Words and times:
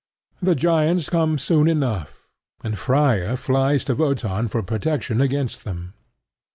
The 0.41 0.55
giants 0.55 1.09
come 1.11 1.37
soon 1.37 1.67
enough; 1.67 2.27
and 2.63 2.75
Freia 2.75 3.37
flies 3.37 3.85
to 3.85 3.93
Wotan 3.93 4.47
for 4.47 4.63
protection 4.63 5.21
against 5.21 5.63
them. 5.63 5.93